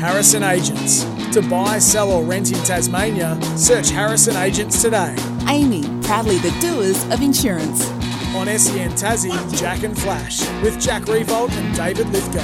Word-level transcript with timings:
Harrison 0.00 0.42
Agents. 0.42 1.04
To 1.34 1.46
buy, 1.50 1.78
sell, 1.78 2.10
or 2.10 2.24
rent 2.24 2.52
in 2.52 2.58
Tasmania, 2.64 3.38
search 3.54 3.90
Harrison 3.90 4.34
Agents 4.34 4.80
today. 4.80 5.14
Amy, 5.46 5.82
proudly 6.00 6.38
the 6.38 6.50
doers 6.58 7.04
of 7.12 7.20
insurance. 7.20 7.86
On 8.34 8.46
SEN 8.46 8.92
Tassie, 8.92 9.58
Jack 9.58 9.82
and 9.82 9.96
Flash, 9.96 10.40
with 10.62 10.80
Jack 10.80 11.02
Riewoldt 11.02 11.52
and 11.52 11.76
David 11.76 12.08
Lithgow. 12.08 12.40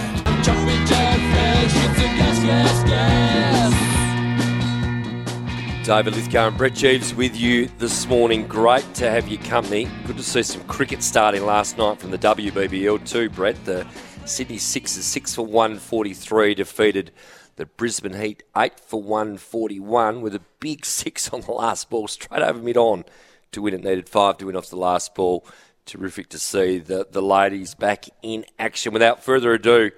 David 5.83 6.15
Lithgow 6.15 6.49
and 6.49 6.59
Brett 6.59 6.73
Geeves 6.73 7.15
with 7.15 7.35
you 7.35 7.71
this 7.79 8.07
morning. 8.07 8.47
Great 8.47 8.85
to 8.97 9.11
have 9.11 9.29
your 9.29 9.41
company. 9.45 9.89
Good 10.07 10.19
to 10.19 10.23
see 10.23 10.43
some 10.43 10.63
cricket 10.65 11.03
starting 11.03 11.47
last 11.47 11.79
night 11.79 12.01
from 12.01 12.11
the 12.11 12.19
WBBL 12.19 13.09
too, 13.09 13.31
Brett. 13.31 13.65
The 13.65 13.87
Sydney 14.27 14.59
Sixers, 14.59 15.05
6 15.05 15.37
for 15.37 15.47
143, 15.47 16.55
defeated 16.57 17.13
the 17.57 17.67
Brisbane 17.67 18.15
Heat, 18.15 18.43
8 18.57 18.79
for 18.79 19.03
141, 19.03 20.21
with 20.21 20.35
a 20.35 20.43
big 20.61 20.85
six 20.87 21.31
on 21.31 21.41
the 21.41 21.53
last 21.53 21.91
ball, 21.91 22.09
straight 22.09 22.43
over 22.43 22.61
mid 22.61 22.77
on 22.77 23.05
to 23.53 23.63
win. 23.63 23.75
It 23.75 23.85
needed 23.85 24.09
five 24.09 24.39
to 24.39 24.47
win 24.47 24.57
off 24.57 24.71
the 24.71 24.77
last 24.77 25.15
ball. 25.15 25.45
Terrific 25.85 26.29
to 26.31 26.39
see 26.39 26.79
the, 26.79 27.07
the 27.11 27.23
ladies 27.23 27.75
back 27.75 28.07
in 28.23 28.45
action. 28.59 28.93
Without 28.93 29.23
further 29.23 29.53
ado, 29.53 29.93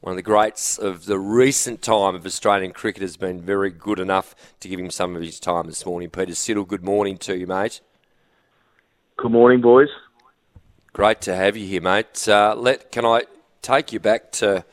one 0.00 0.12
of 0.12 0.16
the 0.16 0.22
greats 0.22 0.78
of 0.78 1.04
the 1.06 1.18
recent 1.18 1.82
time 1.82 2.14
of 2.14 2.26
Australian 2.26 2.72
cricket 2.72 3.02
has 3.02 3.16
been 3.16 3.40
very 3.40 3.70
good 3.70 3.98
enough 3.98 4.34
to 4.60 4.68
give 4.68 4.80
him 4.80 4.90
some 4.90 5.14
of 5.16 5.22
his 5.22 5.38
time 5.38 5.66
this 5.66 5.84
morning. 5.84 6.10
Peter 6.10 6.32
Siddle, 6.32 6.66
good 6.66 6.84
morning 6.84 7.18
to 7.18 7.36
you, 7.36 7.46
mate. 7.46 7.80
Good 9.16 9.32
morning, 9.32 9.60
boys. 9.60 9.88
Great 10.92 11.20
to 11.22 11.34
have 11.34 11.56
you 11.56 11.66
here, 11.66 11.80
mate. 11.80 12.26
Uh, 12.28 12.54
let 12.56 12.90
can 12.90 13.04
I 13.04 13.22
take 13.62 13.92
you 13.92 14.00
back 14.00 14.32
to 14.32 14.64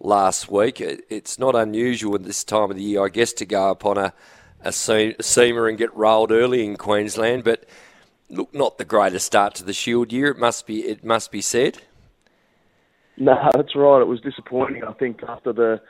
last 0.00 0.50
week? 0.50 0.80
It's 0.80 1.38
not 1.38 1.54
unusual 1.54 2.14
at 2.14 2.24
this 2.24 2.44
time 2.44 2.70
of 2.70 2.76
the 2.76 2.82
year, 2.82 3.04
I 3.04 3.08
guess, 3.08 3.32
to 3.34 3.46
go 3.46 3.70
upon 3.70 3.98
a 3.98 4.12
a 4.64 4.70
seamer 4.70 5.68
and 5.68 5.78
get 5.78 5.94
rolled 5.94 6.32
early 6.32 6.64
in 6.64 6.76
Queensland, 6.76 7.44
but 7.44 7.64
look, 8.28 8.52
not 8.54 8.78
the 8.78 8.84
greatest 8.84 9.26
start 9.26 9.54
to 9.56 9.64
the 9.64 9.72
Shield 9.72 10.12
year. 10.12 10.28
It 10.28 10.38
must 10.38 10.66
be. 10.66 10.80
It 10.80 11.04
must 11.04 11.30
be 11.30 11.40
said. 11.40 11.78
No, 13.16 13.34
that's 13.54 13.74
right. 13.74 14.00
It 14.00 14.06
was 14.06 14.20
disappointing. 14.20 14.84
I 14.84 14.92
think 14.92 15.22
after 15.26 15.52
the 15.52 15.80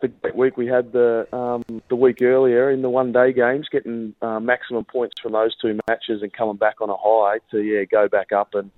the 0.00 0.08
great 0.08 0.34
week 0.34 0.56
we 0.56 0.66
had 0.66 0.92
the 0.92 1.32
um, 1.34 1.82
the 1.88 1.96
week 1.96 2.22
earlier 2.22 2.70
in 2.70 2.82
the 2.82 2.90
one 2.90 3.12
day 3.12 3.32
games, 3.32 3.68
getting 3.70 4.14
uh, 4.22 4.40
maximum 4.40 4.84
points 4.84 5.14
from 5.22 5.32
those 5.32 5.54
two 5.60 5.78
matches 5.88 6.22
and 6.22 6.32
coming 6.32 6.56
back 6.56 6.80
on 6.80 6.90
a 6.90 6.96
high 6.96 7.38
to 7.50 7.62
yeah 7.62 7.84
go 7.84 8.08
back 8.08 8.32
up 8.32 8.54
and 8.54 8.70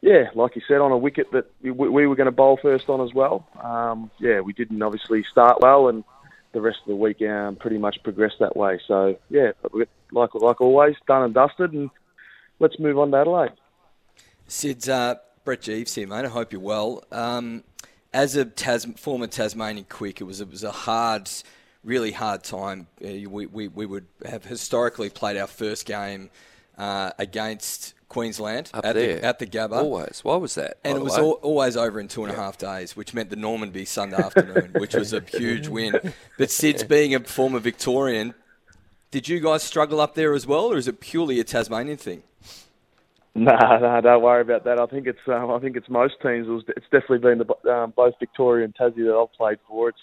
yeah, 0.00 0.30
like 0.34 0.54
you 0.54 0.62
said, 0.68 0.80
on 0.80 0.92
a 0.92 0.98
wicket 0.98 1.32
that 1.32 1.50
we, 1.62 1.70
we 1.70 2.06
were 2.06 2.14
going 2.14 2.26
to 2.26 2.32
bowl 2.32 2.58
first 2.60 2.88
on 2.88 3.00
as 3.00 3.12
well. 3.12 3.46
Um, 3.62 4.10
yeah, 4.18 4.40
we 4.40 4.52
didn't 4.52 4.80
obviously 4.82 5.24
start 5.30 5.60
well, 5.60 5.88
and 5.88 6.04
the 6.52 6.60
rest 6.60 6.78
of 6.82 6.88
the 6.88 6.96
week 6.96 7.20
um, 7.22 7.56
pretty 7.56 7.78
much 7.78 8.02
progressed 8.02 8.36
that 8.40 8.56
way. 8.56 8.80
So 8.86 9.18
yeah, 9.28 9.52
like 10.12 10.34
like 10.34 10.60
always, 10.60 10.96
done 11.06 11.24
and 11.24 11.34
dusted, 11.34 11.72
and 11.72 11.90
let's 12.60 12.78
move 12.78 12.98
on 12.98 13.10
to 13.10 13.18
Adelaide. 13.18 13.52
Sid's 14.46 14.88
uh, 14.88 15.16
Brett 15.44 15.62
Geeves 15.62 15.94
here, 15.94 16.06
mate. 16.06 16.24
I 16.24 16.28
hope 16.28 16.52
you're 16.52 16.60
well. 16.60 17.04
Um, 17.10 17.64
as 18.12 18.36
a 18.36 18.44
Tas- 18.44 18.86
former 18.96 19.26
Tasmanian 19.26 19.86
quick, 19.88 20.20
it 20.20 20.24
was 20.24 20.40
it 20.40 20.50
was 20.50 20.62
a 20.62 20.70
hard, 20.70 21.28
really 21.84 22.12
hard 22.12 22.44
time. 22.44 22.86
Uh, 23.02 23.28
we, 23.28 23.46
we, 23.46 23.68
we 23.68 23.84
would 23.84 24.06
have 24.24 24.44
historically 24.44 25.10
played 25.10 25.36
our 25.36 25.46
first 25.46 25.86
game 25.86 26.30
uh, 26.78 27.10
against 27.18 27.94
Queensland 28.08 28.70
Up 28.72 28.86
at 28.86 28.94
there. 28.94 29.16
the 29.16 29.24
at 29.24 29.38
the 29.38 29.46
Gabba. 29.46 29.72
Always. 29.82 30.20
Why 30.22 30.36
was 30.36 30.54
that? 30.54 30.78
And 30.84 30.96
it 30.96 31.02
was 31.02 31.18
al- 31.18 31.32
always 31.42 31.76
over 31.76 32.00
in 32.00 32.08
two 32.08 32.24
and 32.24 32.32
a 32.32 32.36
half 32.36 32.56
days, 32.56 32.96
which 32.96 33.12
meant 33.12 33.28
the 33.30 33.36
Normanby 33.36 33.86
Sunday 33.86 34.16
afternoon, 34.16 34.70
which 34.76 34.94
was 34.94 35.12
a 35.12 35.20
huge 35.20 35.68
win. 35.68 36.12
But 36.38 36.50
Sid's 36.50 36.84
being 36.96 37.14
a 37.14 37.20
former 37.20 37.58
Victorian, 37.58 38.32
did 39.10 39.28
you 39.28 39.40
guys 39.40 39.62
struggle 39.62 40.00
up 40.00 40.14
there 40.14 40.32
as 40.32 40.46
well, 40.46 40.72
or 40.72 40.78
is 40.78 40.88
it 40.88 41.00
purely 41.00 41.38
a 41.40 41.44
Tasmanian 41.44 41.98
thing? 41.98 42.22
No, 43.34 43.56
no, 43.80 44.00
don't 44.00 44.22
worry 44.22 44.40
about 44.40 44.64
that. 44.64 44.80
I 44.80 44.86
think 44.86 45.06
it's 45.06 45.18
um, 45.28 45.50
I 45.50 45.58
think 45.60 45.76
it's 45.76 45.88
most 45.88 46.14
teams. 46.22 46.48
It 46.48 46.50
was, 46.50 46.64
it's 46.68 46.86
definitely 46.90 47.18
been 47.18 47.38
the 47.38 47.72
um, 47.72 47.92
both 47.94 48.14
Victoria 48.18 48.64
and 48.64 48.74
Tassie 48.74 49.04
that 49.04 49.14
I've 49.14 49.32
played 49.36 49.58
for. 49.68 49.90
It's 49.90 49.98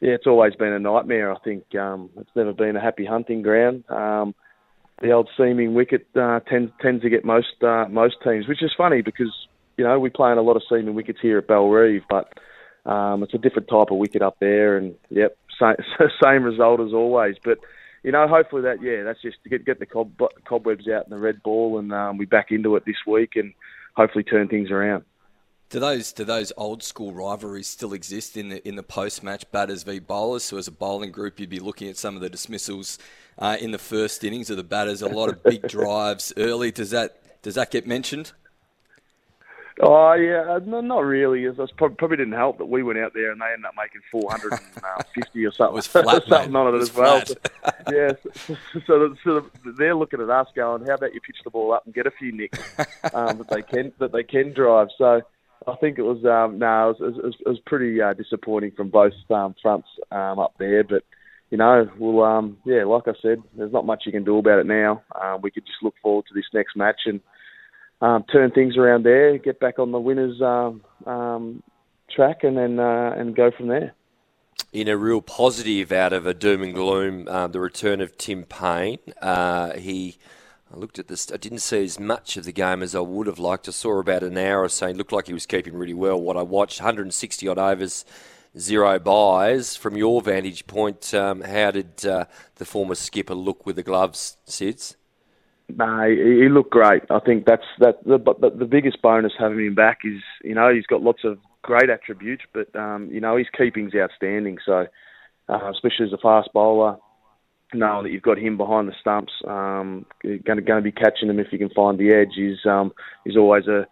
yeah, 0.00 0.10
it's 0.10 0.26
always 0.26 0.54
been 0.56 0.72
a 0.72 0.78
nightmare. 0.78 1.32
I 1.32 1.38
think 1.38 1.74
um, 1.74 2.10
it's 2.18 2.30
never 2.34 2.52
been 2.52 2.76
a 2.76 2.80
happy 2.80 3.06
hunting 3.06 3.40
ground. 3.40 3.84
Um, 3.88 4.34
the 5.00 5.12
old 5.12 5.28
seaming 5.36 5.74
wicket 5.74 6.06
uh, 6.16 6.40
tends 6.40 6.72
tends 6.80 7.02
to 7.02 7.10
get 7.10 7.24
most 7.24 7.62
uh, 7.62 7.86
most 7.90 8.16
teams, 8.24 8.48
which 8.48 8.62
is 8.62 8.72
funny 8.76 9.02
because 9.02 9.32
you 9.76 9.84
know 9.84 9.98
we 9.98 10.10
play 10.10 10.32
in 10.32 10.38
a 10.38 10.42
lot 10.42 10.56
of 10.56 10.62
seaming 10.68 10.94
wickets 10.94 11.18
here 11.20 11.38
at 11.38 11.46
Bellerive, 11.46 12.02
but 12.08 12.32
um, 12.90 13.22
it's 13.22 13.34
a 13.34 13.38
different 13.38 13.68
type 13.68 13.90
of 13.90 13.98
wicket 13.98 14.22
up 14.22 14.36
there, 14.40 14.76
and 14.76 14.94
yep, 15.10 15.36
same, 15.60 15.76
same 16.22 16.44
result 16.44 16.80
as 16.80 16.92
always. 16.92 17.36
But 17.44 17.58
you 18.02 18.12
know, 18.12 18.26
hopefully 18.28 18.62
that 18.62 18.82
yeah, 18.82 19.02
that's 19.02 19.20
just 19.20 19.42
to 19.42 19.50
get 19.50 19.66
get 19.66 19.78
the 19.80 19.86
cob, 19.86 20.12
cobwebs 20.48 20.88
out 20.88 21.04
in 21.04 21.10
the 21.10 21.18
red 21.18 21.42
ball, 21.42 21.78
and 21.78 21.92
um, 21.92 22.18
we 22.18 22.24
back 22.24 22.46
into 22.50 22.76
it 22.76 22.84
this 22.86 22.96
week, 23.06 23.32
and 23.34 23.52
hopefully 23.96 24.24
turn 24.24 24.48
things 24.48 24.70
around. 24.70 25.04
Do 25.68 25.80
those 25.80 26.12
do 26.12 26.24
those 26.24 26.52
old 26.56 26.82
school 26.84 27.12
rivalries 27.12 27.66
still 27.66 27.92
exist 27.92 28.36
in 28.36 28.48
the 28.50 28.66
in 28.66 28.76
the 28.76 28.84
post 28.84 29.22
match 29.24 29.50
batters 29.50 29.82
v 29.82 29.98
bowlers? 29.98 30.44
So 30.44 30.58
as 30.58 30.68
a 30.68 30.72
bowling 30.72 31.10
group, 31.10 31.40
you'd 31.40 31.50
be 31.50 31.58
looking 31.58 31.88
at 31.88 31.96
some 31.96 32.14
of 32.14 32.20
the 32.20 32.30
dismissals 32.30 32.98
uh, 33.38 33.56
in 33.60 33.72
the 33.72 33.78
first 33.78 34.22
innings 34.22 34.48
of 34.48 34.56
the 34.56 34.62
batters. 34.64 35.02
A 35.02 35.08
lot 35.08 35.28
of 35.28 35.42
big 35.42 35.62
drives 35.68 36.32
early. 36.36 36.70
Does 36.70 36.90
that 36.90 37.42
does 37.42 37.56
that 37.56 37.72
get 37.72 37.84
mentioned? 37.86 38.32
Oh 39.80 40.14
yeah, 40.14 40.58
no, 40.64 40.80
not 40.80 41.00
really. 41.04 41.44
It 41.44 41.58
was 41.58 41.70
prob- 41.72 41.98
probably 41.98 42.16
didn't 42.16 42.32
help 42.32 42.56
that 42.58 42.64
we 42.64 42.82
went 42.82 42.98
out 42.98 43.12
there 43.12 43.30
and 43.32 43.38
they 43.40 43.46
ended 43.52 43.66
up 43.66 43.74
making 43.76 44.00
450 44.10 45.44
or 45.46 45.50
something, 45.52 45.72
It 45.72 45.74
was 45.74 45.86
flat, 45.86 46.24
something 46.28 46.52
mate. 46.52 46.58
on 46.58 46.74
It 46.74 46.78
it, 46.78 46.82
as 46.82 46.94
well. 46.94 47.20
flat. 47.20 47.84
yeah, 47.92 48.12
so, 48.46 48.56
so, 48.86 49.16
so 49.22 49.50
they're 49.76 49.94
looking 49.94 50.22
at 50.22 50.30
us 50.30 50.48
going, 50.54 50.86
"How 50.86 50.94
about 50.94 51.12
you 51.12 51.20
pitch 51.20 51.36
the 51.44 51.50
ball 51.50 51.74
up 51.74 51.84
and 51.84 51.92
get 51.94 52.06
a 52.06 52.10
few 52.12 52.32
nicks 52.32 52.58
um, 53.12 53.36
that 53.38 53.48
they 53.50 53.60
can 53.62 53.92
that 53.98 54.12
they 54.12 54.22
can 54.22 54.54
drive?" 54.54 54.88
So 54.96 55.20
I 55.66 55.76
think 55.76 55.98
it 55.98 56.02
was 56.02 56.24
um, 56.24 56.58
no, 56.58 56.90
it 56.90 57.00
was, 57.00 57.16
it 57.18 57.24
was, 57.24 57.34
it 57.40 57.48
was 57.48 57.60
pretty 57.66 58.00
uh, 58.00 58.12
disappointing 58.14 58.72
from 58.72 58.90
both 58.90 59.14
um, 59.30 59.54
fronts 59.60 59.88
um, 60.10 60.38
up 60.38 60.54
there, 60.58 60.84
but. 60.84 61.02
You 61.48 61.58
know, 61.58 61.88
well, 61.96 62.24
um, 62.24 62.56
yeah, 62.64 62.82
like 62.82 63.06
I 63.06 63.12
said, 63.22 63.40
there's 63.56 63.72
not 63.72 63.86
much 63.86 64.02
you 64.04 64.10
can 64.10 64.24
do 64.24 64.36
about 64.36 64.58
it 64.58 64.66
now. 64.66 65.04
Um, 65.22 65.42
we 65.42 65.52
could 65.52 65.64
just 65.64 65.78
look 65.80 65.94
forward 66.02 66.24
to 66.26 66.34
this 66.34 66.46
next 66.52 66.74
match 66.74 67.02
and 67.06 67.20
um, 68.00 68.24
turn 68.32 68.50
things 68.50 68.76
around 68.76 69.04
there, 69.04 69.38
get 69.38 69.60
back 69.60 69.78
on 69.78 69.92
the 69.92 70.00
winners' 70.00 70.42
um, 70.42 70.82
um, 71.06 71.62
track, 72.10 72.38
and 72.42 72.56
then 72.56 72.80
uh, 72.80 73.14
and 73.16 73.36
go 73.36 73.52
from 73.56 73.68
there. 73.68 73.94
in 74.72 74.88
a 74.88 74.96
real 74.96 75.22
positive 75.22 75.92
out 75.92 76.12
of 76.12 76.26
a 76.26 76.34
doom 76.34 76.62
and 76.62 76.74
gloom, 76.74 77.28
um, 77.28 77.52
the 77.52 77.60
return 77.60 78.00
of 78.00 78.16
Tim 78.18 78.44
Paine. 78.44 78.98
Uh, 79.22 79.74
he, 79.74 80.16
I 80.72 80.76
looked 80.76 80.98
at 80.98 81.06
this. 81.06 81.30
I 81.32 81.36
didn't 81.36 81.60
see 81.60 81.84
as 81.84 82.00
much 82.00 82.36
of 82.36 82.44
the 82.44 82.52
game 82.52 82.82
as 82.82 82.94
I 82.94 83.00
would 83.00 83.28
have 83.28 83.38
liked. 83.38 83.68
I 83.68 83.70
saw 83.70 83.98
about 84.00 84.22
an 84.22 84.36
hour 84.36 84.62
or 84.62 84.68
so. 84.68 84.88
He 84.88 84.94
looked 84.94 85.12
like 85.12 85.28
he 85.28 85.32
was 85.32 85.46
keeping 85.46 85.74
really 85.74 85.94
well. 85.94 86.20
What 86.20 86.36
I 86.36 86.42
watched, 86.42 86.80
160 86.80 87.46
odd 87.46 87.58
overs, 87.58 88.04
zero 88.58 88.98
byes. 88.98 89.76
From 89.76 89.96
your 89.96 90.20
vantage 90.22 90.66
point, 90.66 91.14
um, 91.14 91.42
how 91.42 91.70
did 91.70 92.04
uh, 92.04 92.24
the 92.56 92.64
former 92.64 92.96
skipper 92.96 93.34
look 93.34 93.64
with 93.64 93.76
the 93.76 93.84
gloves, 93.84 94.38
Sids? 94.48 94.96
No, 95.68 96.08
he, 96.08 96.48
looked 96.48 96.70
great. 96.70 97.02
I 97.10 97.18
think 97.20 97.44
that's 97.44 97.66
that. 97.80 98.02
The, 98.04 98.18
the, 98.18 98.50
the 98.50 98.66
biggest 98.66 99.02
bonus 99.02 99.32
having 99.36 99.66
him 99.66 99.74
back 99.74 99.98
is, 100.04 100.22
you 100.44 100.54
know, 100.54 100.72
he's 100.72 100.86
got 100.86 101.02
lots 101.02 101.24
of 101.24 101.38
great 101.62 101.90
attributes, 101.90 102.44
but 102.52 102.74
um, 102.76 103.08
you 103.10 103.20
know, 103.20 103.36
his 103.36 103.48
keeping's 103.56 103.94
outstanding. 103.94 104.58
So, 104.64 104.86
uh, 105.48 105.70
especially 105.70 106.06
as 106.06 106.12
a 106.12 106.18
fast 106.18 106.50
bowler, 106.52 106.98
knowing 107.74 108.04
that 108.04 108.10
you've 108.10 108.22
got 108.22 108.38
him 108.38 108.56
behind 108.56 108.88
the 108.88 108.94
stumps, 109.00 109.32
um, 109.46 110.06
going 110.22 110.56
to 110.56 110.60
going 110.60 110.82
to 110.82 110.82
be 110.82 110.92
catching 110.92 111.28
him 111.28 111.38
if 111.38 111.52
you 111.52 111.58
can 111.58 111.70
find 111.70 111.98
the 111.98 112.12
edge 112.12 112.38
is 112.38 112.58
um, 112.66 112.92
is 113.24 113.36
always 113.36 113.66
a 113.66 113.86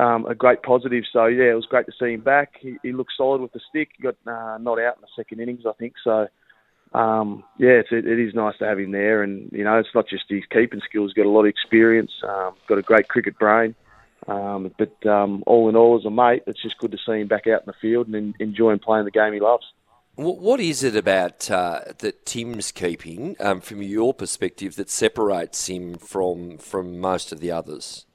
um, 0.00 0.26
a 0.26 0.34
great 0.34 0.62
positive. 0.62 1.04
So 1.12 1.26
yeah, 1.26 1.50
it 1.50 1.54
was 1.54 1.66
great 1.66 1.86
to 1.86 1.92
see 1.98 2.14
him 2.14 2.20
back. 2.20 2.54
He, 2.60 2.76
he 2.82 2.92
looked 2.92 3.12
solid 3.16 3.40
with 3.40 3.52
the 3.52 3.60
stick. 3.68 3.90
He 3.96 4.02
got 4.02 4.16
uh, 4.26 4.58
not 4.58 4.80
out 4.80 4.96
in 4.96 5.02
the 5.02 5.08
second 5.16 5.40
innings, 5.40 5.64
I 5.66 5.72
think. 5.72 5.94
So 6.02 6.28
um, 6.92 7.44
yeah, 7.58 7.80
it's, 7.80 7.92
it, 7.92 8.06
it 8.06 8.18
is 8.18 8.34
nice 8.34 8.56
to 8.58 8.66
have 8.66 8.78
him 8.78 8.92
there. 8.92 9.22
And 9.22 9.50
you 9.52 9.64
know, 9.64 9.78
it's 9.78 9.94
not 9.94 10.08
just 10.08 10.24
his 10.28 10.44
keeping 10.50 10.80
skills. 10.88 11.10
He's 11.10 11.22
got 11.22 11.28
a 11.28 11.32
lot 11.32 11.44
of 11.44 11.50
experience. 11.50 12.12
Um, 12.26 12.54
got 12.68 12.78
a 12.78 12.82
great 12.82 13.08
cricket 13.08 13.38
brain. 13.38 13.74
Um, 14.28 14.72
but 14.78 15.06
um, 15.06 15.42
all 15.46 15.68
in 15.68 15.76
all, 15.76 15.98
as 15.98 16.04
a 16.04 16.10
mate, 16.10 16.42
it's 16.46 16.62
just 16.62 16.78
good 16.78 16.92
to 16.92 16.98
see 16.98 17.20
him 17.20 17.28
back 17.28 17.46
out 17.46 17.62
in 17.62 17.66
the 17.66 17.72
field 17.80 18.06
and 18.06 18.16
en- 18.16 18.34
enjoying 18.38 18.78
playing 18.78 19.06
the 19.06 19.10
game 19.10 19.32
he 19.32 19.40
loves. 19.40 19.64
Wh- 20.20 20.40
What 20.40 20.60
is 20.60 20.82
it 20.82 20.94
about 20.96 21.50
uh, 21.50 21.80
that 21.98 22.26
Tim's 22.26 22.72
keeping, 22.72 23.36
um, 23.40 23.60
from 23.60 23.82
your 23.82 24.12
perspective, 24.12 24.76
that 24.76 24.90
separates 24.90 25.66
him 25.66 25.94
from 25.94 26.58
from 26.58 27.00
most 27.00 27.32
of 27.32 27.40
the 27.40 27.50
others? 27.50 28.06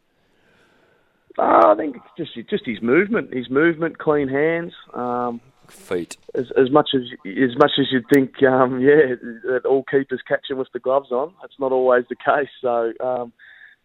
Uh, 1.37 1.67
I 1.67 1.75
think 1.75 1.95
it's 1.97 2.05
just 2.17 2.49
just 2.49 2.65
his 2.65 2.81
movement, 2.81 3.33
his 3.33 3.49
movement, 3.49 3.97
clean 3.97 4.27
hands. 4.27 4.73
Um, 4.93 5.41
Feet. 5.67 6.15
as, 6.35 6.45
as 6.55 6.69
much 6.69 6.89
as 6.93 7.01
as 7.25 7.57
much 7.57 7.71
as 7.79 7.87
you'd 7.91 8.05
think, 8.13 8.43
um, 8.43 8.79
yeah, 8.79 9.15
that 9.49 9.65
all 9.65 9.83
keepers 9.89 10.21
catch 10.27 10.45
him 10.49 10.59
with 10.59 10.67
the 10.73 10.79
gloves 10.79 11.11
on. 11.11 11.33
That's 11.41 11.59
not 11.59 11.71
always 11.71 12.05
the 12.07 12.15
case. 12.15 12.49
So, 12.61 12.93
um, 13.03 13.33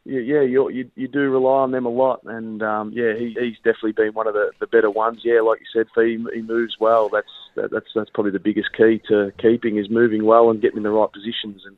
yeah, 0.04 0.40
you, 0.40 0.70
you 0.70 0.90
you 0.96 1.08
do 1.08 1.30
rely 1.30 1.60
on 1.60 1.72
them 1.72 1.84
a 1.84 1.90
lot, 1.90 2.20
and 2.24 2.62
um, 2.62 2.90
yeah, 2.94 3.12
he, 3.14 3.36
he's 3.38 3.56
definitely 3.58 3.92
been 3.92 4.14
one 4.14 4.26
of 4.26 4.32
the, 4.32 4.50
the 4.58 4.66
better 4.66 4.90
ones. 4.90 5.20
Yeah, 5.22 5.42
like 5.42 5.60
you 5.60 5.66
said, 5.72 5.86
Fee, 5.94 6.24
he 6.34 6.40
moves 6.40 6.76
well. 6.80 7.10
That's 7.10 7.28
that, 7.56 7.70
that's 7.70 7.86
that's 7.94 8.10
probably 8.10 8.32
the 8.32 8.38
biggest 8.38 8.72
key 8.74 9.02
to 9.08 9.30
keeping 9.38 9.76
is 9.76 9.90
moving 9.90 10.24
well 10.24 10.50
and 10.50 10.60
getting 10.60 10.78
in 10.78 10.82
the 10.84 10.90
right 10.90 11.12
positions, 11.12 11.62
and 11.66 11.76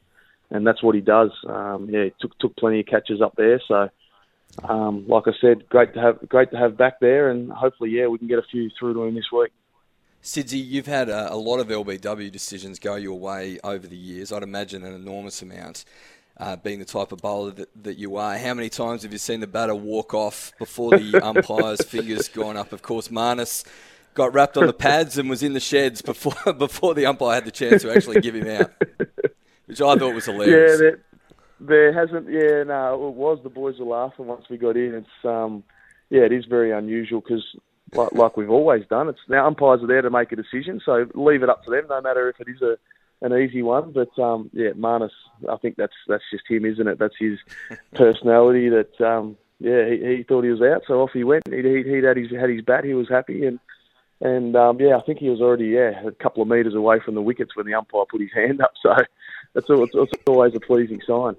and 0.51 0.67
that's 0.67 0.83
what 0.83 0.95
he 0.95 1.01
does. 1.01 1.33
Um, 1.49 1.89
yeah, 1.91 2.05
he 2.05 2.13
took 2.21 2.39
took 2.39 2.57
plenty 2.57 2.81
of 2.81 2.87
catches 2.87 3.21
up 3.21 3.35
there, 3.37 3.61
so. 3.67 3.89
Um, 4.65 5.09
like 5.09 5.27
I 5.27 5.31
said, 5.41 5.67
great 5.71 5.95
to 5.95 6.01
have 6.03 6.29
great 6.29 6.51
to 6.51 6.59
have 6.59 6.77
back 6.77 7.01
there, 7.01 7.31
and 7.31 7.51
hopefully, 7.51 7.89
yeah, 7.89 8.09
we 8.09 8.19
can 8.19 8.29
get 8.29 8.39
a 8.39 8.45
few 8.51 8.69
through 8.79 8.93
to 8.93 9.05
him 9.05 9.15
this 9.15 9.33
week. 9.33 9.51
Sidsy, 10.23 10.63
you've 10.63 10.87
had 10.87 11.09
a, 11.09 11.33
a, 11.33 11.37
lot 11.37 11.59
of 11.59 11.69
LBW 11.69 12.31
decisions 12.31 12.79
go 12.79 12.95
your 12.95 13.19
way 13.19 13.59
over 13.65 13.87
the 13.87 13.97
years. 13.97 14.31
I'd 14.31 14.43
imagine 14.43 14.85
an 14.85 14.93
enormous 14.93 15.41
amount 15.41 15.87
uh, 16.39 16.57
being 16.57 16.79
the 16.79 16.85
type 16.85 17.13
of 17.13 17.19
bowler 17.19 17.51
that, 17.53 17.85
that, 17.85 17.99
you 17.99 18.17
are. 18.17 18.37
How 18.37 18.55
many 18.55 18.69
times 18.69 19.03
have 19.03 19.13
you 19.13 19.19
seen 19.19 19.41
the 19.41 19.47
batter 19.47 19.75
walk 19.75 20.15
off 20.15 20.53
before 20.59 20.91
the 20.91 21.21
umpire's 21.23 21.85
fingers 21.85 22.29
gone 22.29 22.57
up? 22.57 22.73
Of 22.73 22.83
course, 22.83 23.09
Marnus 23.09 23.65
got 24.15 24.33
wrapped 24.35 24.57
on 24.57 24.67
the 24.67 24.73
pads 24.73 25.19
and 25.19 25.29
was 25.29 25.43
in 25.43 25.53
the 25.53 25.61
sheds 25.61 26.03
before 26.03 26.53
before 26.59 26.95
the 26.95 27.07
umpire 27.07 27.35
had 27.35 27.45
the 27.45 27.51
chance 27.51 27.83
to 27.83 27.95
actually 27.95 28.21
give 28.21 28.35
him 28.35 28.49
out, 28.49 28.73
which 29.67 29.81
I 29.81 29.97
thought 29.97 30.15
was 30.15 30.25
hilarious. 30.27 30.73
Yeah, 30.73 30.77
there, 30.77 31.01
there 31.61 31.93
hasn't. 31.93 32.29
Yeah, 32.31 32.65
no, 32.65 33.09
it 33.09 33.15
was. 33.15 33.39
The 33.43 33.51
boys 33.51 33.79
were 33.79 33.87
laughing 33.87 34.27
once 34.27 34.47
we 34.49 34.57
got 34.57 34.77
in. 34.77 34.95
It's 34.95 35.25
um, 35.25 35.63
yeah, 36.11 36.23
it 36.23 36.33
is 36.33 36.47
very 36.47 36.71
unusual 36.73 37.21
because. 37.21 37.45
Like, 37.95 38.13
like 38.13 38.39
we've 38.39 38.49
always 38.49 38.87
done, 38.87 39.11
it's 39.11 39.19
now 39.29 39.47
umpires 39.47 39.83
are 39.83 39.87
there 39.87 40.01
to 40.01 40.09
make 40.09 40.33
a 40.33 40.37
decision, 40.37 40.81
so 40.83 41.07
leave 41.13 41.43
it 41.43 41.51
up 41.51 41.63
to 41.65 41.71
them. 41.71 41.85
No 41.91 42.01
matter 42.01 42.31
if 42.31 42.41
it 42.41 42.49
is 42.49 42.63
a 42.63 42.79
an 43.23 43.33
easy 43.33 43.63
one. 43.63 43.93
But 43.93 44.17
um, 44.19 44.51
yeah, 44.53 44.71
Marnus, 44.71 45.11
I 45.49 45.57
think 45.57 45.77
that's 45.77 45.95
that's 46.07 46.25
just 46.31 46.45
him, 46.49 46.65
isn't 46.65 46.87
it? 46.87 46.99
That's 46.99 47.17
his 47.19 47.39
personality. 47.95 48.69
That 48.69 49.01
um, 49.01 49.37
yeah, 49.59 49.89
he, 49.89 50.17
he 50.17 50.23
thought 50.25 50.45
he 50.45 50.51
was 50.51 50.63
out, 50.63 50.83
so 50.87 51.03
off 51.03 51.11
he 51.13 51.25
went. 51.25 51.47
He 51.49 51.63
he 51.63 52.03
had 52.03 52.17
his 52.17 52.31
had 52.31 52.51
his 52.51 52.63
bat. 52.63 52.85
He 52.85 52.95
was 52.95 53.09
happy, 53.09 53.47
and 53.47 53.59
and 54.21 54.57
um, 54.57 54.81
yeah, 54.81 54.97
I 54.97 55.01
think 55.03 55.19
he 55.19 55.31
was 55.31 55.41
already 55.41 55.67
yeah 55.67 56.07
a 56.07 56.13
couple 56.13 56.43
of 56.43 56.49
metres 56.49 56.75
away 56.75 57.01
from 57.01 57.15
the 57.15 57.23
wickets 57.23 57.57
when 57.57 57.67
the 57.67 57.75
umpire 57.75 58.05
put 58.11 58.21
his 58.21 58.33
hand 58.35 58.61
up. 58.61 58.73
So 58.83 58.95
that's 59.55 59.67
it's, 59.69 60.13
it's 60.13 60.23
always 60.27 60.55
a 60.55 60.61
pleasing 60.61 61.01
sign. 61.07 61.37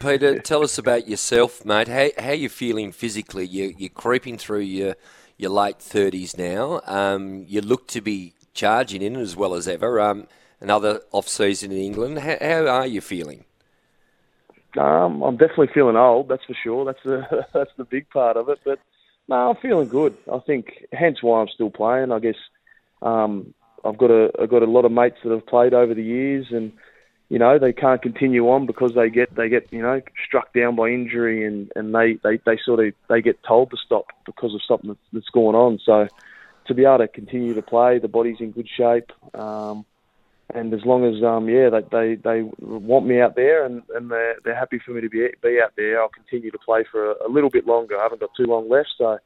Peter, 0.00 0.40
tell 0.40 0.64
us 0.64 0.76
about 0.76 1.06
yourself, 1.06 1.64
mate. 1.64 1.86
How 1.86 2.08
how 2.18 2.32
you 2.32 2.48
feeling 2.48 2.90
physically? 2.90 3.46
You 3.46 3.74
you're 3.78 3.90
creeping 3.90 4.38
through 4.38 4.60
your 4.60 4.96
your 5.36 5.50
late 5.50 5.78
thirties 5.78 6.36
now. 6.36 6.80
Um, 6.84 7.44
you 7.46 7.60
look 7.60 7.86
to 7.88 8.00
be 8.00 8.34
charging 8.54 9.02
in 9.02 9.14
as 9.14 9.36
well 9.36 9.54
as 9.54 9.68
ever. 9.68 10.00
Um, 10.00 10.26
another 10.60 11.00
off 11.12 11.28
season 11.28 11.72
in 11.72 11.78
England. 11.78 12.18
How, 12.18 12.36
how 12.40 12.66
are 12.66 12.86
you 12.86 13.00
feeling? 13.00 13.44
Um, 14.76 15.22
I'm 15.22 15.36
definitely 15.36 15.68
feeling 15.72 15.96
old. 15.96 16.28
That's 16.28 16.44
for 16.44 16.54
sure. 16.62 16.84
That's 16.84 17.02
the 17.04 17.46
that's 17.52 17.70
the 17.76 17.84
big 17.84 18.08
part 18.10 18.36
of 18.36 18.48
it. 18.48 18.58
But 18.64 18.78
no, 19.28 19.50
I'm 19.50 19.56
feeling 19.56 19.88
good. 19.88 20.16
I 20.32 20.38
think 20.38 20.86
hence 20.92 21.22
why 21.22 21.40
I'm 21.40 21.48
still 21.48 21.70
playing. 21.70 22.12
I 22.12 22.18
guess 22.18 22.36
um, 23.02 23.54
I've 23.84 23.98
got 23.98 24.10
a 24.10 24.30
I've 24.40 24.50
got 24.50 24.62
a 24.62 24.66
lot 24.66 24.84
of 24.84 24.92
mates 24.92 25.18
that 25.24 25.32
have 25.32 25.46
played 25.46 25.74
over 25.74 25.94
the 25.94 26.02
years, 26.02 26.46
and 26.50 26.72
you 27.28 27.38
know 27.38 27.58
they 27.58 27.72
can't 27.72 28.02
continue 28.02 28.48
on 28.50 28.66
because 28.66 28.94
they 28.94 29.08
get 29.08 29.34
they 29.34 29.48
get 29.48 29.72
you 29.72 29.82
know 29.82 30.02
struck 30.26 30.52
down 30.52 30.76
by 30.76 30.88
injury, 30.88 31.44
and 31.44 31.72
and 31.74 31.94
they 31.94 32.18
they, 32.22 32.38
they 32.44 32.58
sort 32.64 32.86
of 32.86 32.92
they 33.08 33.22
get 33.22 33.42
told 33.42 33.70
to 33.70 33.76
stop 33.76 34.06
because 34.26 34.54
of 34.54 34.60
something 34.66 34.96
that's 35.12 35.28
going 35.30 35.56
on. 35.56 35.78
So 35.84 36.08
to 36.66 36.74
be 36.74 36.84
able 36.84 36.98
to 36.98 37.08
continue 37.08 37.54
to 37.54 37.62
play, 37.62 37.98
the 37.98 38.08
body's 38.08 38.40
in 38.40 38.50
good 38.50 38.68
shape. 38.68 39.10
Um, 39.34 39.86
and 40.54 40.72
as 40.72 40.80
long 40.84 41.04
as 41.04 41.22
um 41.24 41.48
yeah 41.48 41.68
they 41.70 41.82
they, 41.90 42.14
they 42.22 42.48
want 42.60 43.06
me 43.06 43.20
out 43.20 43.36
there 43.36 43.64
and, 43.64 43.82
and 43.94 44.10
they're 44.10 44.36
they're 44.44 44.58
happy 44.58 44.80
for 44.84 44.92
me 44.92 45.00
to 45.00 45.08
be 45.08 45.28
be 45.42 45.60
out 45.62 45.72
there, 45.76 46.00
I'll 46.00 46.08
continue 46.08 46.50
to 46.50 46.58
play 46.58 46.84
for 46.90 47.12
a, 47.12 47.28
a 47.28 47.30
little 47.30 47.50
bit 47.50 47.66
longer. 47.66 47.98
I 47.98 48.04
haven't 48.04 48.20
got 48.20 48.30
too 48.36 48.46
long 48.46 48.68
left, 48.68 48.88
so 48.96 49.18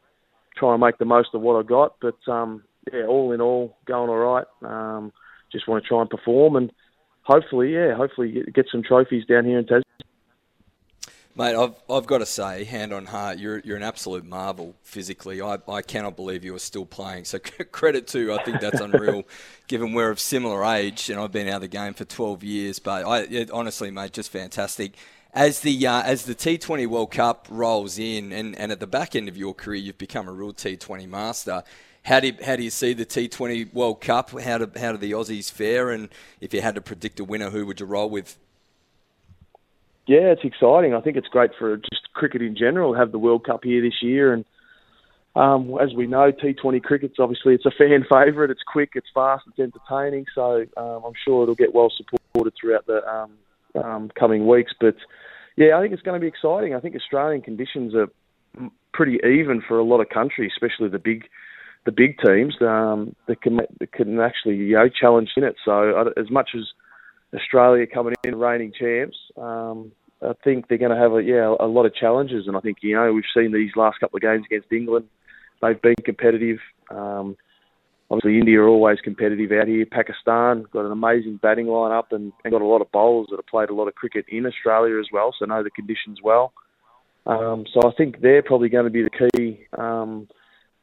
try 0.57 0.73
and 0.73 0.81
make 0.81 0.99
the 0.99 1.05
most 1.05 1.29
of 1.35 1.43
what 1.43 1.59
I 1.59 1.67
got. 1.67 1.97
But 2.01 2.31
um 2.31 2.65
yeah, 2.93 3.05
all 3.07 3.33
in 3.33 3.41
all, 3.41 3.77
going 3.87 4.09
all 4.09 4.17
right. 4.17 4.47
Um, 4.63 5.13
just 5.53 5.69
want 5.69 5.83
to 5.83 5.89
try 5.89 6.01
and 6.01 6.09
perform 6.09 6.57
and 6.57 6.73
hopefully 7.23 7.75
yeah, 7.75 7.95
hopefully 7.95 8.43
get, 8.55 8.67
some 8.71 8.83
trophies 8.83 9.27
down 9.27 9.45
here 9.45 9.59
in 9.59 9.65
Tasmania. 9.65 9.85
Mate, 11.37 11.55
I've, 11.55 11.75
I've 11.89 12.07
got 12.07 12.19
to 12.19 12.27
say, 12.27 12.65
hand 12.65 12.93
on 12.93 13.07
heart, 13.07 13.39
you're, 13.39 13.61
you're 13.61 13.77
an 13.77 13.85
absolute 13.85 14.25
marvel 14.25 14.75
physically. 14.83 15.41
I, 15.41 15.59
I 15.69 15.81
cannot 15.81 16.17
believe 16.17 16.45
you 16.45 16.55
are 16.57 16.59
still 16.59 16.85
playing. 16.85 17.25
So 17.25 17.39
credit 17.73 18.09
to, 18.09 18.33
I 18.33 18.43
think 18.43 18.61
that's 18.61 18.81
unreal, 18.81 19.23
given 19.69 19.93
we're 19.93 20.11
of 20.11 20.19
similar 20.19 20.65
age 20.65 21.09
and 21.09 21.21
I've 21.21 21.31
been 21.31 21.47
out 21.47 21.57
of 21.57 21.61
the 21.63 21.69
game 21.69 21.95
for 21.95 22.05
12 22.05 22.43
years. 22.43 22.79
But 22.81 23.07
I, 23.07 23.21
it, 23.21 23.51
honestly, 23.53 23.93
mate, 23.93 24.13
just 24.13 24.31
fantastic. 24.31 24.95
As 25.33 25.61
the 25.61 25.87
uh, 25.87 26.03
as 26.03 26.25
the 26.25 26.35
T20 26.35 26.89
World 26.89 27.13
Cup 27.13 27.47
rolls 27.49 28.01
in, 28.01 28.33
and, 28.33 28.59
and 28.59 28.73
at 28.73 28.81
the 28.81 28.87
back 28.89 29.15
end 29.15 29.29
of 29.29 29.37
your 29.37 29.55
career, 29.55 29.79
you've 29.79 29.97
become 29.97 30.27
a 30.27 30.33
real 30.33 30.53
T20 30.53 31.09
master. 31.09 31.63
How 32.03 32.19
do 32.19 32.27
you, 32.27 32.37
how 32.45 32.57
do 32.57 32.65
you 32.65 32.71
see 32.71 32.95
the 32.95 33.07
T20 33.07 33.73
World 33.73 34.01
Cup? 34.01 34.31
How 34.41 34.59
do 34.59 34.69
how 34.77 34.91
do 34.91 34.99
the 34.99 35.13
Aussies 35.13 35.49
fare? 35.49 35.91
And 35.91 36.09
if 36.41 36.53
you 36.53 36.63
had 36.63 36.75
to 36.75 36.81
predict 36.81 37.21
a 37.21 37.25
winner, 37.25 37.51
who 37.51 37.65
would 37.67 37.79
you 37.79 37.87
roll 37.87 38.11
with? 38.11 38.39
Yeah, 40.11 40.33
it's 40.35 40.43
exciting. 40.43 40.93
I 40.93 41.01
think 41.01 41.17
it's 41.17 41.29
great 41.29 41.53
for 41.57 41.77
just 41.77 42.13
cricket 42.15 42.43
in 42.43 42.57
general. 42.57 42.97
Have 42.97 43.13
the 43.13 43.19
World 43.21 43.45
Cup 43.45 43.61
here 43.63 43.81
this 43.81 44.03
year, 44.03 44.33
and 44.33 44.45
um, 45.37 45.79
as 45.81 45.95
we 45.95 46.09
know, 46.09 46.33
T20 46.33 46.83
cricket's 46.83 47.21
obviously 47.21 47.55
it's 47.55 47.65
a 47.65 47.71
fan 47.71 48.05
favourite. 48.11 48.51
It's 48.51 48.65
quick, 48.67 48.91
it's 48.97 49.07
fast, 49.15 49.45
it's 49.47 49.61
entertaining. 49.61 50.27
So 50.35 50.67
um, 50.77 51.05
I'm 51.07 51.13
sure 51.25 51.45
it'll 51.45 51.55
get 51.55 51.77
well 51.77 51.93
supported 51.97 52.55
throughout 52.61 52.89
the 52.89 53.07
um, 53.09 53.31
um, 53.81 54.11
coming 54.19 54.49
weeks. 54.49 54.73
But 54.81 54.97
yeah, 55.55 55.79
I 55.79 55.81
think 55.81 55.93
it's 55.93 56.03
going 56.03 56.21
to 56.21 56.25
be 56.25 56.27
exciting. 56.27 56.75
I 56.75 56.81
think 56.81 56.97
Australian 56.97 57.43
conditions 57.43 57.95
are 57.95 58.09
pretty 58.93 59.21
even 59.25 59.63
for 59.67 59.79
a 59.79 59.85
lot 59.85 60.01
of 60.01 60.09
countries, 60.09 60.51
especially 60.57 60.89
the 60.89 60.99
big 60.99 61.29
the 61.87 61.93
big 61.93 62.19
teams 62.19 62.57
um, 62.63 63.15
that 63.29 63.43
can 63.43 63.59
that 63.79 63.93
can 63.93 64.19
actually 64.19 64.57
you 64.57 64.75
know 64.75 64.89
challenge 64.89 65.31
in 65.37 65.45
it. 65.45 65.55
So 65.65 66.11
as 66.17 66.33
much 66.33 66.51
as 66.57 66.65
Australia 67.33 67.87
coming 67.87 68.15
in 68.25 68.35
reigning 68.35 68.73
champs, 68.77 69.17
um, 69.37 69.93
I 70.23 70.33
think 70.45 70.69
they're 70.69 70.79
going 70.79 70.95
to 70.95 71.01
have 71.01 71.13
a 71.13 71.23
yeah 71.23 71.55
a 71.59 71.67
lot 71.67 71.87
of 71.87 71.95
challenges, 71.95 72.47
and 72.47 72.57
I 72.57 72.61
think 72.61 72.79
you 72.83 72.95
know 72.95 73.13
we've 73.13 73.25
seen 73.35 73.53
these 73.53 73.71
last 73.77 74.01
couple 74.01 74.17
of 74.17 74.23
games 74.23 74.45
against 74.47 74.73
England, 74.73 75.07
they've 75.63 75.81
been 75.81 75.97
competitive. 76.05 76.59
Um, 76.91 77.37
obviously, 78.11 78.39
India 78.39 78.61
are 78.61 78.69
always 78.69 78.99
competitive 79.03 79.51
out 79.53 79.69
here. 79.69 79.87
Pakistan 79.87 80.67
got 80.73 80.85
an 80.85 80.93
amazing 80.93 81.39
batting 81.43 81.67
lineup 81.67 82.13
and, 82.13 82.33
and 82.45 82.53
got 82.53 82.63
a 82.63 82.67
lot 82.67 82.83
of 82.83 82.93
bowlers 82.93 83.29
that 83.31 83.37
have 83.37 83.47
played 83.47 83.71
a 83.71 83.75
lot 83.75 83.89
of 83.89 83.95
cricket 83.95 84.27
in 84.29 84.47
Australia 84.47 84.99
as 84.99 85.07
well, 85.13 85.35
so 85.39 85.45
know 85.47 85.63
the 85.63 85.71
conditions 85.71 86.19
well. 86.23 86.53
Um, 87.27 87.65
so 87.73 87.89
I 87.89 87.93
think 87.97 88.21
they're 88.21 88.43
probably 88.43 88.71
going 88.71 88.85
to 88.85 88.91
be 88.91 89.03
the 89.03 89.31
key 89.37 89.67
um, 89.77 90.29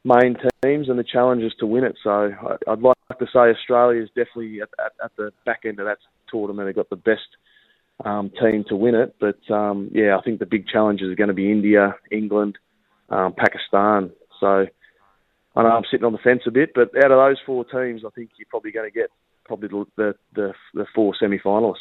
main 0.04 0.38
teams 0.64 0.88
and 0.88 0.98
the 0.98 1.04
challenges 1.04 1.54
to 1.60 1.66
win 1.66 1.84
it. 1.84 1.96
So 2.04 2.32
I, 2.68 2.72
would 2.72 2.82
like 2.82 3.20
to 3.20 3.26
say 3.26 3.40
Australia 3.40 4.02
is 4.02 4.10
definitely 4.10 4.62
at, 4.62 4.70
at, 4.80 4.92
at 5.04 5.12
the 5.18 5.32
back 5.46 5.62
end 5.66 5.80
of 5.80 5.86
that 5.86 5.98
tournament. 6.32 6.68
They've 6.68 6.76
got 6.76 6.90
the 6.90 6.96
best 6.96 7.28
um, 8.06 8.32
team 8.42 8.64
to 8.70 8.76
win 8.76 8.96
it. 8.96 9.16
But 9.20 9.40
um, 9.54 9.90
yeah, 9.94 10.18
I 10.18 10.22
think 10.22 10.40
the 10.40 10.46
big 10.46 10.68
challenges 10.68 11.10
are 11.10 11.16
going 11.16 11.30
to 11.30 11.34
be 11.34 11.52
India, 11.52 11.96
England, 12.12 12.58
um, 13.10 13.34
Pakistan. 13.34 14.12
So 14.40 14.68
I 15.56 15.64
know 15.64 15.70
I'm 15.70 15.84
sitting 15.90 16.06
on 16.06 16.14
the 16.14 16.20
fence 16.20 16.44
a 16.46 16.52
bit, 16.52 16.72
but 16.76 16.90
out 16.98 17.12
of 17.12 17.18
those 17.18 17.38
four 17.46 17.66
teams, 17.66 18.04
I 18.06 18.10
think 18.10 18.32
you're 18.38 18.48
probably 18.50 18.72
going 18.72 18.90
to 18.90 18.94
get 18.94 19.10
probably 19.46 19.70
the 19.96 20.16
the, 20.36 20.54
the, 20.74 20.86
four 20.94 21.16
semi-finalists. 21.20 21.76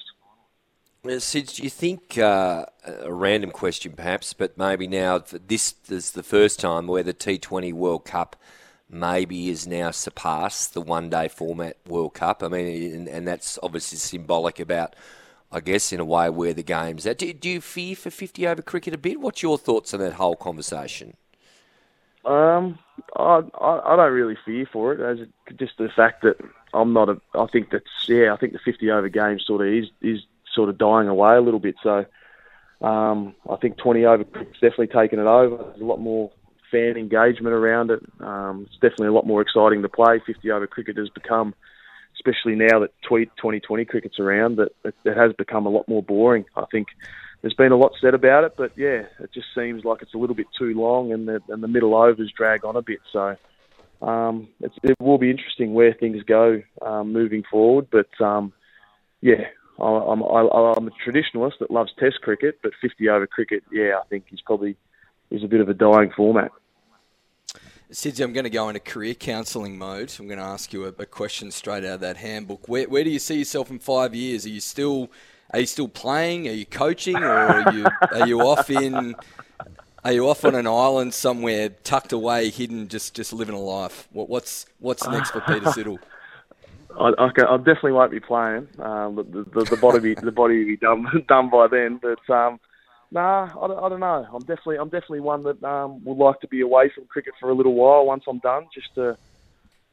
Sid, 1.18 1.46
do 1.54 1.62
you 1.62 1.70
think 1.70 2.18
uh, 2.18 2.66
a 2.84 3.12
random 3.12 3.52
question, 3.52 3.92
perhaps, 3.92 4.32
but 4.32 4.58
maybe 4.58 4.88
now 4.88 5.18
this 5.18 5.74
is 5.88 6.12
the 6.12 6.24
first 6.24 6.58
time 6.58 6.88
where 6.88 7.04
the 7.04 7.14
T20 7.14 7.72
World 7.72 8.04
Cup 8.04 8.34
maybe 8.88 9.48
is 9.48 9.66
now 9.66 9.90
surpassed 9.92 10.74
the 10.74 10.80
one-day 10.80 11.28
format 11.28 11.76
World 11.86 12.14
Cup. 12.14 12.42
I 12.42 12.48
mean, 12.48 12.92
and, 12.92 13.08
and 13.08 13.28
that's 13.28 13.56
obviously 13.62 13.98
symbolic 13.98 14.58
about 14.58 14.96
I 15.50 15.60
guess, 15.60 15.92
in 15.92 16.00
a 16.00 16.04
way 16.04 16.28
where 16.28 16.52
the 16.52 16.62
game's 16.62 17.06
at. 17.06 17.18
Do, 17.18 17.32
do 17.32 17.48
you 17.48 17.60
fear 17.60 17.94
for 17.94 18.10
50 18.10 18.46
over 18.46 18.62
cricket 18.62 18.94
a 18.94 18.98
bit? 18.98 19.20
What's 19.20 19.42
your 19.42 19.58
thoughts 19.58 19.94
on 19.94 20.00
that 20.00 20.14
whole 20.14 20.36
conversation? 20.36 21.16
Um, 22.24 22.78
I, 23.16 23.42
I, 23.60 23.96
don't 23.96 24.12
really 24.12 24.36
fear 24.44 24.68
for 24.72 24.92
it. 24.92 25.00
As 25.00 25.26
just 25.56 25.78
the 25.78 25.88
fact 25.94 26.22
that 26.22 26.36
I'm 26.74 26.92
not 26.92 27.08
a. 27.08 27.20
I 27.34 27.46
think 27.46 27.70
that's 27.70 27.84
yeah. 28.08 28.32
I 28.32 28.36
think 28.36 28.52
the 28.52 28.58
50 28.58 28.90
over 28.90 29.08
game 29.08 29.38
sort 29.38 29.60
of 29.64 29.72
is 29.72 29.86
is 30.02 30.22
sort 30.52 30.68
of 30.68 30.76
dying 30.76 31.06
away 31.06 31.36
a 31.36 31.40
little 31.40 31.60
bit. 31.60 31.76
So, 31.84 32.04
um, 32.80 33.34
I 33.48 33.54
think 33.56 33.76
20 33.76 34.04
over 34.04 34.24
cricket's 34.24 34.58
definitely 34.60 34.88
taken 34.88 35.20
it 35.20 35.26
over. 35.26 35.56
There's 35.56 35.80
a 35.80 35.84
lot 35.84 36.00
more 36.00 36.32
fan 36.70 36.96
engagement 36.96 37.54
around 37.54 37.92
it. 37.92 38.02
Um, 38.20 38.66
it's 38.66 38.80
definitely 38.80 39.08
a 39.08 39.12
lot 39.12 39.26
more 39.26 39.40
exciting 39.40 39.82
to 39.82 39.88
play. 39.88 40.20
50 40.26 40.50
over 40.50 40.66
cricket 40.66 40.96
has 40.96 41.08
become 41.10 41.54
especially 42.16 42.54
now 42.54 42.80
that 42.80 42.90
2020 43.02 43.84
cricket's 43.84 44.18
around, 44.18 44.56
that 44.56 44.72
it 44.84 45.16
has 45.16 45.32
become 45.34 45.66
a 45.66 45.70
lot 45.70 45.86
more 45.88 46.02
boring. 46.02 46.44
I 46.56 46.64
think 46.70 46.88
there's 47.42 47.54
been 47.54 47.72
a 47.72 47.76
lot 47.76 47.92
said 48.00 48.14
about 48.14 48.44
it, 48.44 48.54
but 48.56 48.72
yeah, 48.76 49.04
it 49.20 49.32
just 49.32 49.46
seems 49.54 49.84
like 49.84 50.02
it's 50.02 50.14
a 50.14 50.18
little 50.18 50.34
bit 50.36 50.46
too 50.58 50.74
long, 50.74 51.12
and 51.12 51.28
the 51.28 51.40
and 51.48 51.62
the 51.62 51.68
middle 51.68 51.94
overs 51.94 52.32
drag 52.36 52.64
on 52.64 52.76
a 52.76 52.82
bit. 52.82 52.98
So 53.12 53.36
um, 54.02 54.48
it 54.60 54.96
will 55.00 55.18
be 55.18 55.30
interesting 55.30 55.74
where 55.74 55.92
things 55.94 56.22
go 56.22 56.62
um, 56.82 57.12
moving 57.12 57.42
forward. 57.50 57.88
But 57.90 58.08
um, 58.24 58.52
yeah, 59.20 59.44
I- 59.78 59.84
I'm 59.84 60.22
I'm 60.22 60.88
a 60.88 61.08
traditionalist 61.08 61.58
that 61.60 61.70
loves 61.70 61.92
Test 61.98 62.20
cricket, 62.22 62.58
but 62.62 62.72
50 62.80 63.08
over 63.08 63.26
cricket, 63.26 63.62
yeah, 63.70 63.98
I 64.02 64.06
think 64.08 64.24
is 64.32 64.40
probably 64.40 64.76
is 65.30 65.44
a 65.44 65.48
bit 65.48 65.60
of 65.60 65.68
a 65.68 65.74
dying 65.74 66.10
format. 66.16 66.50
Sidsy, 67.90 68.24
I'm 68.24 68.32
going 68.32 68.44
to 68.44 68.50
go 68.50 68.68
into 68.68 68.80
career 68.80 69.14
counselling 69.14 69.78
mode. 69.78 70.12
I'm 70.18 70.26
going 70.26 70.40
to 70.40 70.44
ask 70.44 70.72
you 70.72 70.84
a, 70.86 70.88
a, 70.88 71.06
question 71.06 71.52
straight 71.52 71.84
out 71.84 71.94
of 71.94 72.00
that 72.00 72.16
handbook. 72.16 72.68
Where, 72.68 72.88
where 72.88 73.04
do 73.04 73.10
you 73.10 73.20
see 73.20 73.38
yourself 73.38 73.70
in 73.70 73.78
five 73.78 74.12
years? 74.12 74.44
Are 74.44 74.50
you 74.50 74.60
still 74.60 75.10
are 75.52 75.60
you 75.60 75.66
still 75.66 75.86
playing? 75.86 76.48
Are 76.48 76.52
you 76.52 76.66
coaching, 76.66 77.16
or 77.16 77.30
are 77.30 77.72
you 77.72 77.86
are 78.12 78.26
you 78.26 78.40
off 78.40 78.68
in 78.70 79.14
are 80.04 80.12
you 80.12 80.28
off 80.28 80.44
on 80.44 80.54
an 80.54 80.66
island 80.66 81.14
somewhere, 81.14 81.68
tucked 81.68 82.12
away, 82.12 82.50
hidden, 82.50 82.88
just 82.88 83.14
just 83.14 83.32
living 83.32 83.54
a 83.54 83.60
life? 83.60 84.08
What, 84.12 84.28
what's 84.28 84.66
what's 84.80 85.06
next 85.06 85.30
for 85.30 85.40
Peter 85.42 85.66
Siddle? 85.66 85.98
I, 86.98 87.12
I, 87.18 87.26
I, 87.26 87.56
definitely 87.58 87.92
won't 87.92 88.10
be 88.10 88.20
playing. 88.20 88.68
Um, 88.78 89.16
the, 89.16 89.44
the, 89.52 89.64
the 89.64 89.76
body 89.76 90.14
the 90.14 90.32
body 90.32 90.58
will 90.60 90.66
be 90.66 90.76
done 90.76 91.24
done 91.28 91.50
by 91.50 91.68
then. 91.68 92.00
But 92.02 92.28
um, 92.34 92.58
Nah, 93.10 93.44
I 93.44 93.66
don't, 93.68 93.84
I 93.84 93.88
don't 93.88 94.00
know. 94.00 94.26
I'm 94.32 94.40
definitely 94.40 94.78
I'm 94.78 94.88
definitely 94.88 95.20
one 95.20 95.44
that 95.44 95.62
um, 95.62 96.04
would 96.04 96.18
like 96.18 96.40
to 96.40 96.48
be 96.48 96.60
away 96.60 96.90
from 96.94 97.06
cricket 97.06 97.34
for 97.38 97.50
a 97.50 97.54
little 97.54 97.74
while 97.74 98.04
once 98.04 98.24
I'm 98.28 98.40
done, 98.40 98.66
just 98.74 98.94
to 98.96 99.16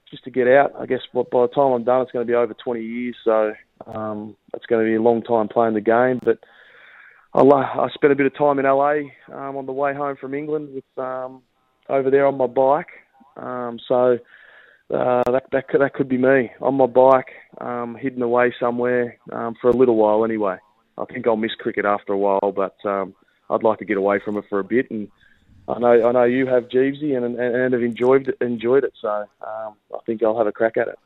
just 0.10 0.24
to 0.24 0.32
get 0.32 0.48
out. 0.48 0.74
I 0.80 0.86
guess 0.86 1.02
by, 1.14 1.22
by 1.32 1.42
the 1.44 1.54
time 1.54 1.72
I'm 1.74 1.84
done, 1.84 2.02
it's 2.02 2.12
going 2.12 2.26
to 2.26 2.32
be 2.32 2.36
over 2.36 2.54
20 2.54 2.82
years, 2.82 3.16
so 3.24 3.54
um, 3.88 4.36
it's 4.54 4.66
going 4.66 4.84
to 4.84 4.90
be 4.90 4.96
a 4.96 5.02
long 5.02 5.22
time 5.24 5.48
playing 5.48 5.74
the 5.74 5.82
game. 5.82 6.20
But 6.24 6.40
I, 7.34 7.42
I 7.42 7.90
spent 7.94 8.14
a 8.14 8.16
bit 8.16 8.28
of 8.28 8.36
time 8.36 8.60
in 8.60 8.66
LA 8.66 9.10
um, 9.32 9.58
on 9.58 9.66
the 9.66 9.72
way 9.72 9.94
home 9.94 10.16
from 10.18 10.34
England 10.34 10.70
with 10.74 11.04
um, 11.04 11.42
over 11.90 12.10
there 12.10 12.26
on 12.28 12.38
my 12.38 12.48
bike. 12.48 12.90
Um, 13.38 13.80
so 13.88 14.20
uh, 14.94 15.24
that 15.32 15.46
that 15.52 15.68
could, 15.68 15.82
that 15.82 15.94
could 15.94 16.10
be 16.10 16.18
me 16.18 16.52
on 16.62 16.76
my 16.76 16.86
bike, 16.86 17.32
um, 17.60 17.96
hidden 17.96 18.22
away 18.22 18.54
somewhere 18.60 19.18
um, 19.32 19.56
for 19.60 19.70
a 19.70 19.76
little 19.76 19.96
while 19.96 20.24
anyway. 20.24 20.58
I 20.98 21.06
think 21.06 21.28
I'll 21.28 21.36
miss 21.36 21.56
cricket 21.56 21.86
after 21.86 22.14
a 22.14 22.18
while, 22.18 22.54
but 22.56 22.76
um, 22.86 23.16
I'd 23.50 23.64
like 23.64 23.80
to 23.80 23.86
get 23.86 23.98
away 23.98 24.20
from 24.20 24.38
it 24.38 24.46
for 24.50 24.60
a 24.60 24.64
bit. 24.64 24.90
And 24.92 25.10
I 25.68 25.80
know 25.80 26.08
I 26.08 26.12
know 26.12 26.24
you 26.24 26.46
have 26.48 26.70
Geevesy 26.70 27.16
and, 27.16 27.26
and, 27.26 27.40
and 27.40 27.74
have 27.74 27.84
enjoyed 27.84 28.28
it, 28.28 28.38
enjoyed 28.42 28.84
it. 28.84 28.94
So 29.00 29.10
um, 29.10 29.76
I 29.94 30.00
think 30.06 30.24
I'll 30.24 30.38
have 30.38 30.48
a 30.48 30.52
crack 30.52 30.78
at 30.78 30.88
it. 30.88 31.00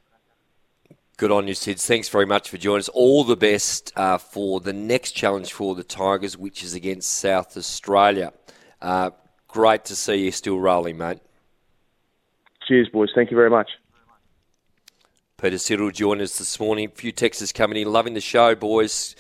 Good 1.17 1.31
on 1.31 1.47
you, 1.47 1.55
Sid. 1.55 1.79
Thanks 1.79 2.09
very 2.09 2.27
much 2.27 2.49
for 2.49 2.57
joining 2.57 2.79
us. 2.79 2.89
All 2.89 3.23
the 3.23 3.37
best 3.37 3.91
uh, 3.95 4.19
for 4.19 4.59
the 4.59 4.73
next 4.73 5.13
challenge 5.13 5.51
for 5.51 5.73
the 5.73 5.83
Tigers, 5.83 6.37
which 6.37 6.63
is 6.63 6.75
against 6.75 7.09
South 7.09 7.57
Australia. 7.57 8.33
Uh, 8.79 9.09
great 9.47 9.85
to 9.85 9.95
see 9.95 10.25
you 10.25 10.31
still 10.31 10.59
rolling, 10.59 10.97
mate. 10.97 11.19
Cheers, 12.67 12.89
boys. 12.89 13.09
Thank 13.15 13.31
you 13.31 13.37
very 13.37 13.49
much. 13.49 13.69
Peter 15.37 15.55
Siddle 15.55 15.91
joined 15.91 16.21
us 16.21 16.37
this 16.37 16.59
morning. 16.59 16.87
A 16.87 16.95
few 16.95 17.11
texts 17.11 17.51
coming 17.51 17.81
in. 17.81 17.91
Loving 17.91 18.13
the 18.13 18.21
show, 18.21 18.53
boys 18.53 19.15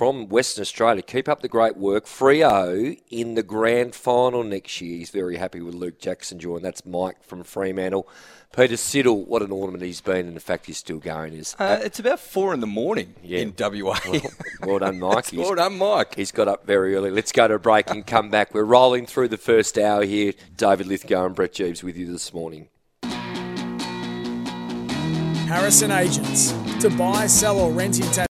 from 0.00 0.30
Western 0.30 0.62
Australia. 0.62 1.02
Keep 1.02 1.28
up 1.28 1.42
the 1.42 1.48
great 1.48 1.76
work. 1.76 2.06
Freo 2.06 2.98
in 3.10 3.34
the 3.34 3.42
grand 3.42 3.94
final 3.94 4.42
next 4.42 4.80
year. 4.80 4.96
He's 4.96 5.10
very 5.10 5.36
happy 5.36 5.60
with 5.60 5.74
Luke 5.74 5.98
Jackson 5.98 6.38
joining. 6.38 6.62
That's 6.62 6.86
Mike 6.86 7.22
from 7.22 7.44
Fremantle. 7.44 8.08
Peter 8.56 8.76
Siddle, 8.76 9.26
what 9.26 9.42
an 9.42 9.52
ornament 9.52 9.84
he's 9.84 10.00
been, 10.00 10.26
and 10.26 10.34
the 10.34 10.40
fact 10.40 10.64
he's 10.64 10.78
still 10.78 11.00
going 11.00 11.34
is. 11.34 11.54
Uh, 11.58 11.80
it's 11.82 11.98
about 11.98 12.18
four 12.18 12.54
in 12.54 12.60
the 12.60 12.66
morning 12.66 13.14
yeah. 13.22 13.40
in 13.40 13.52
WA. 13.58 13.94
Well, 14.10 14.22
well 14.62 14.78
done, 14.78 14.98
Mike. 15.00 15.26
well 15.34 15.54
done, 15.54 15.76
Mike. 15.76 16.14
He's 16.14 16.32
got 16.32 16.48
up 16.48 16.64
very 16.64 16.94
early. 16.94 17.10
Let's 17.10 17.30
go 17.30 17.46
to 17.46 17.56
a 17.56 17.58
break 17.58 17.90
and 17.90 18.06
come 18.06 18.30
back. 18.30 18.54
We're 18.54 18.64
rolling 18.64 19.04
through 19.04 19.28
the 19.28 19.36
first 19.36 19.76
hour 19.76 20.04
here. 20.04 20.32
David 20.56 20.86
Lithgow 20.86 21.26
and 21.26 21.34
Brett 21.34 21.52
Geeves 21.52 21.82
with 21.82 21.98
you 21.98 22.10
this 22.10 22.32
morning. 22.32 22.70
Harrison 25.46 25.90
Agents. 25.90 26.52
To 26.80 26.88
buy, 26.88 27.26
sell, 27.26 27.60
or 27.60 27.70
rent 27.70 28.00
in 28.00 28.10